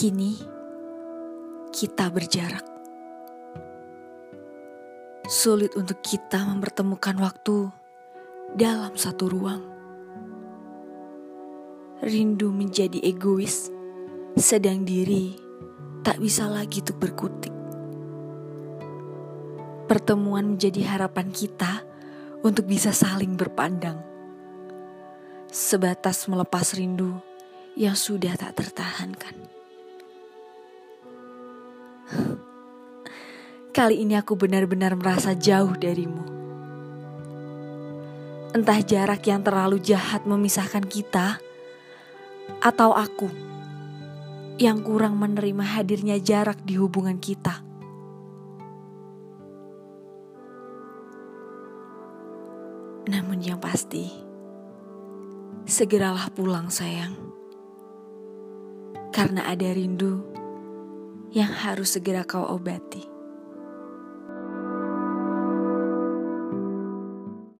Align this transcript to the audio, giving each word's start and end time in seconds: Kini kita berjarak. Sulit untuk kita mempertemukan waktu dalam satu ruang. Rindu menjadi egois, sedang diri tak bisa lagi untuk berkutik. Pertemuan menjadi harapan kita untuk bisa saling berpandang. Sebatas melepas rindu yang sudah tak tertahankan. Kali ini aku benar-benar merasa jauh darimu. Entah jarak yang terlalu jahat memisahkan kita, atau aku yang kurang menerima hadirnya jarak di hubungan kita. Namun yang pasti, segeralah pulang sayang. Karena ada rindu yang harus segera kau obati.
Kini 0.00 0.32
kita 1.76 2.08
berjarak. 2.08 2.64
Sulit 5.28 5.76
untuk 5.76 6.00
kita 6.00 6.40
mempertemukan 6.48 7.20
waktu 7.20 7.68
dalam 8.56 8.96
satu 8.96 9.28
ruang. 9.28 9.60
Rindu 12.00 12.48
menjadi 12.48 12.96
egois, 13.04 13.68
sedang 14.40 14.88
diri 14.88 15.36
tak 16.00 16.16
bisa 16.16 16.48
lagi 16.48 16.80
untuk 16.80 16.96
berkutik. 16.96 17.52
Pertemuan 19.84 20.56
menjadi 20.56 20.96
harapan 20.96 21.28
kita 21.28 21.84
untuk 22.40 22.64
bisa 22.64 22.96
saling 22.96 23.36
berpandang. 23.36 24.00
Sebatas 25.52 26.24
melepas 26.24 26.72
rindu 26.72 27.20
yang 27.76 27.92
sudah 27.92 28.32
tak 28.40 28.56
tertahankan. 28.56 29.59
Kali 33.70 34.02
ini 34.02 34.18
aku 34.18 34.34
benar-benar 34.34 34.98
merasa 34.98 35.30
jauh 35.30 35.78
darimu. 35.78 36.26
Entah 38.50 38.82
jarak 38.82 39.22
yang 39.30 39.46
terlalu 39.46 39.78
jahat 39.78 40.26
memisahkan 40.26 40.82
kita, 40.90 41.38
atau 42.58 42.90
aku 42.90 43.30
yang 44.58 44.82
kurang 44.82 45.22
menerima 45.22 45.62
hadirnya 45.78 46.18
jarak 46.18 46.58
di 46.66 46.74
hubungan 46.82 47.22
kita. 47.22 47.62
Namun 53.06 53.38
yang 53.38 53.62
pasti, 53.62 54.10
segeralah 55.62 56.26
pulang 56.34 56.74
sayang. 56.74 57.14
Karena 59.14 59.46
ada 59.46 59.70
rindu 59.70 60.26
yang 61.30 61.54
harus 61.54 61.94
segera 61.94 62.26
kau 62.26 62.42
obati. 62.50 63.19